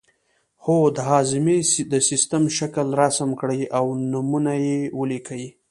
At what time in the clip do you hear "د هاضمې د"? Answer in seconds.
0.95-1.95